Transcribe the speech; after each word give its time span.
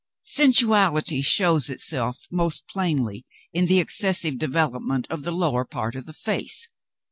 Sensuality 0.25 1.21
shows 1.21 1.69
itself 1.69 2.25
most 2.31 2.67
plainly 2.67 3.23
in 3.53 3.67
the 3.67 3.79
excessive 3.79 4.39
development 4.39 5.05
of 5.11 5.21
the 5.21 5.31
lower 5.31 5.63
part 5.63 5.93
of 5.93 6.07
the 6.07 6.11
face. 6.13 6.67